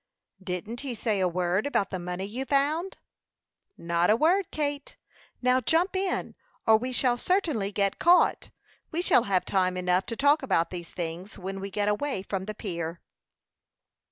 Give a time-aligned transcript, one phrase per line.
[0.43, 2.97] "Didn't he say a word about the money you found?"
[3.77, 4.97] "Not a word, Kate.
[5.43, 6.33] Now, jump in,
[6.65, 8.49] or we shall certainly get caught.
[8.89, 12.45] We shall have time enough to talk about these things when we get away from
[12.45, 12.99] the pier."